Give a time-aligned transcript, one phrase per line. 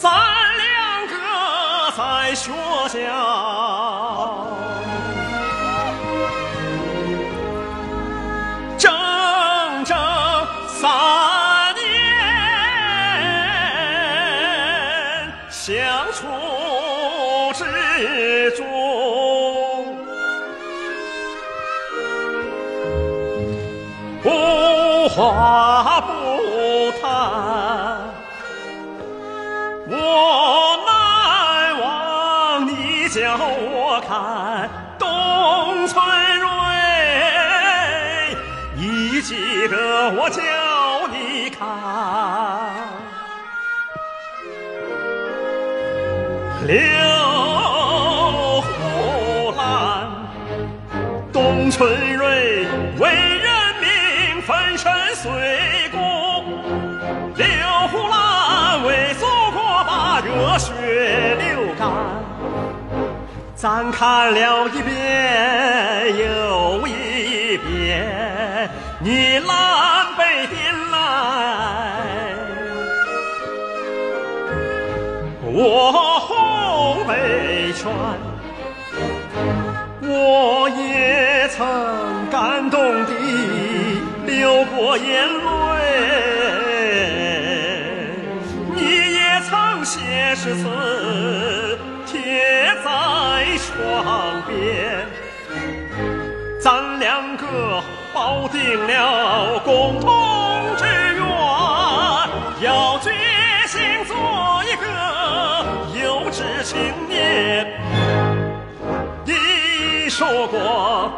[0.00, 0.10] 咱
[0.56, 1.14] 两个
[1.94, 2.50] 在学
[2.88, 4.46] 校。
[8.78, 8.90] 整
[9.84, 9.94] 整
[10.68, 11.84] 三年
[15.50, 16.26] 相处
[17.52, 18.64] 之中
[24.22, 26.19] 不花不
[33.38, 36.02] 我看董存
[36.38, 36.48] 瑞，
[38.74, 40.42] 你记得我叫
[41.12, 41.58] 你看
[46.66, 46.76] 刘
[48.62, 50.08] 胡兰，
[51.32, 52.66] 董存瑞
[52.98, 53.48] 为人
[53.80, 55.30] 民粉身碎
[55.92, 55.96] 骨，
[57.36, 57.46] 刘
[57.88, 60.72] 胡兰为祖国把热血。
[63.60, 70.96] 咱看了一遍又一遍，你南北点来，
[75.42, 77.92] 我红北川，
[80.08, 81.60] 我也曾
[82.30, 83.12] 感动地
[84.24, 86.39] 流过眼泪，
[90.30, 92.90] 曾写诗词贴在
[93.58, 95.06] 窗边，
[96.60, 101.24] 咱两个抱定了共同志愿，
[102.60, 103.10] 要决
[103.66, 104.86] 心做一个
[106.00, 106.78] 有志青
[107.08, 107.66] 年。
[109.24, 111.10] 你说过，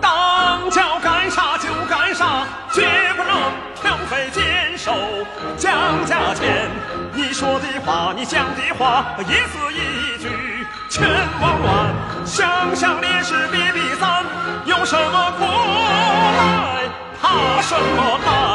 [0.00, 2.82] 当叫干啥就干啥，绝
[3.16, 3.32] 不能
[3.80, 4.92] 挑肥拣瘦
[5.56, 6.68] 讲价钱。
[7.14, 7.55] 你说
[7.86, 10.28] 把，你讲的话，一字一句
[10.88, 11.08] 全
[11.40, 11.94] 忘完。
[12.26, 14.24] 想想烈士别比咱，
[14.64, 15.44] 有什么苦
[16.36, 16.88] 来，
[17.22, 18.45] 怕什么难？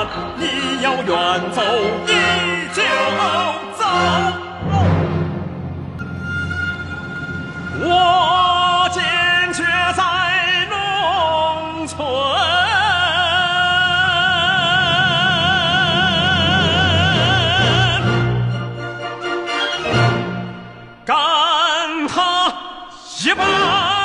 [23.23, 24.00] 一把